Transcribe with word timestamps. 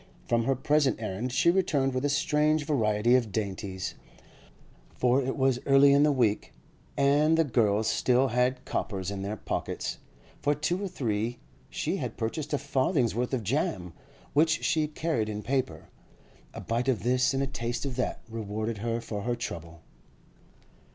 From 0.27 0.45
her 0.45 0.55
present 0.55 0.99
errand 0.99 1.31
she 1.31 1.51
returned 1.51 1.93
with 1.93 2.03
a 2.03 2.09
strange 2.09 2.65
variety 2.65 3.13
of 3.13 3.31
dainties—for 3.31 5.21
it 5.23 5.37
was 5.37 5.59
early 5.67 5.93
in 5.93 6.01
the 6.01 6.11
week, 6.11 6.53
and 6.97 7.37
the 7.37 7.43
girls 7.43 7.85
still 7.87 8.29
had 8.29 8.65
coppers 8.65 9.11
in 9.11 9.21
their 9.21 9.37
pockets; 9.37 9.99
for 10.41 10.55
two 10.55 10.83
or 10.83 10.87
three 10.87 11.37
she 11.69 11.97
had 11.97 12.17
purchased 12.17 12.51
a 12.51 12.57
farthing's 12.57 13.13
worth 13.13 13.31
of 13.31 13.43
jam, 13.43 13.93
which 14.33 14.63
she 14.63 14.87
carried 14.87 15.29
in 15.29 15.43
paper. 15.43 15.89
A 16.55 16.61
bite 16.61 16.87
of 16.89 17.03
this 17.03 17.31
and 17.35 17.43
a 17.43 17.45
taste 17.45 17.85
of 17.85 17.95
that 17.97 18.21
rewarded 18.27 18.79
her 18.79 19.01
for 19.01 19.21
her 19.21 19.35
trouble. 19.35 19.83